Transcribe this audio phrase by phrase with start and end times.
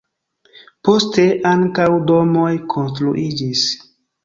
[0.89, 3.71] Poste ankaŭ domoj konstruiĝis.